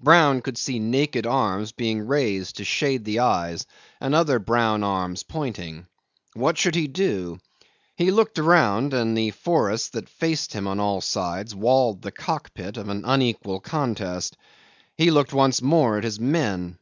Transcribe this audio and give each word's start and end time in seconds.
Brown 0.00 0.40
could 0.40 0.58
see 0.58 0.80
naked 0.80 1.24
arms 1.24 1.70
being 1.70 2.04
raised 2.04 2.56
to 2.56 2.64
shade 2.64 3.04
the 3.04 3.20
eyes 3.20 3.64
and 4.00 4.12
other 4.12 4.40
brown 4.40 4.82
arms 4.82 5.22
pointing. 5.22 5.86
What 6.34 6.58
should 6.58 6.74
he 6.74 6.88
do? 6.88 7.38
He 7.94 8.10
looked 8.10 8.40
around, 8.40 8.92
and 8.92 9.16
the 9.16 9.30
forests 9.30 9.90
that 9.90 10.08
faced 10.08 10.52
him 10.52 10.66
on 10.66 10.80
all 10.80 11.00
sides 11.00 11.54
walled 11.54 12.02
the 12.02 12.10
cock 12.10 12.52
pit 12.54 12.76
of 12.76 12.88
an 12.88 13.04
unequal 13.04 13.60
contest. 13.60 14.36
He 14.96 15.12
looked 15.12 15.32
once 15.32 15.62
more 15.62 15.96
at 15.96 16.02
his 16.02 16.18
men. 16.18 16.78